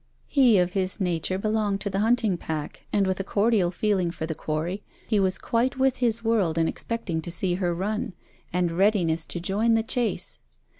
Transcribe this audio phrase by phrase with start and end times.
[0.25, 4.25] He of his nature belonged to the hunting pack, and with a cordial feeling for
[4.25, 8.13] the quarry, he was quite with his world in expecting to see her run,
[8.51, 10.39] and readiness to join the chase.